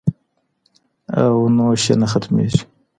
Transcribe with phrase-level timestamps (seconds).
[1.21, 2.61] او نوش یې نه ختمیږي